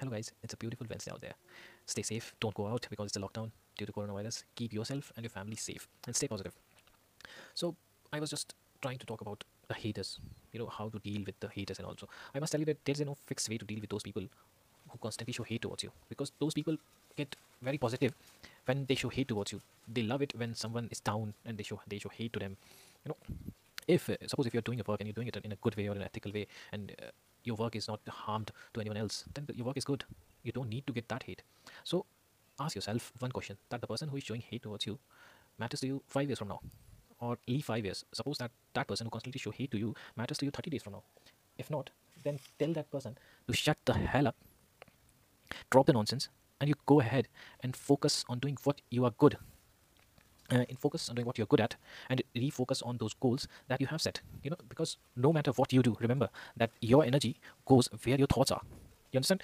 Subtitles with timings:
[0.00, 0.32] Hello, guys.
[0.42, 1.34] It's a beautiful Wednesday out there.
[1.84, 2.34] Stay safe.
[2.40, 4.44] Don't go out because it's a lockdown due to coronavirus.
[4.56, 6.54] Keep yourself and your family safe and stay positive.
[7.52, 7.76] So,
[8.10, 10.18] I was just trying to talk about the haters,
[10.54, 12.78] you know, how to deal with the haters, and also, I must tell you that
[12.82, 15.92] there's no fixed way to deal with those people who constantly show hate towards you
[16.08, 16.78] because those people
[17.14, 18.14] get very positive
[18.64, 19.60] when they show hate towards you.
[19.86, 22.56] They love it when someone is down and they show they show hate to them.
[23.04, 23.16] You know,
[23.86, 25.76] if uh, suppose if you're doing a work and you're doing it in a good
[25.76, 27.10] way or an ethical way and uh,
[27.44, 30.04] your work is not harmed to anyone else then your work is good.
[30.42, 31.42] You don't need to get that hate.
[31.84, 32.06] So
[32.58, 33.56] ask yourself one question.
[33.68, 34.98] That the person who is showing hate towards you
[35.58, 36.60] matters to you 5 years from now
[37.20, 38.04] or leave 5 years.
[38.12, 40.82] Suppose that that person who constantly show hate to you matters to you 30 days
[40.82, 41.02] from now.
[41.58, 41.90] If not
[42.24, 43.16] then tell that person
[43.48, 44.36] to shut the hell up
[45.70, 46.28] drop the nonsense
[46.60, 47.28] and you go ahead
[47.62, 49.36] and focus on doing what you are good
[50.52, 51.76] uh, in focus on doing what you're good at
[52.08, 55.72] and refocus on those goals that you have set you know because no matter what
[55.72, 57.36] you do remember that your energy
[57.66, 58.62] goes where your thoughts are.
[59.12, 59.42] You understand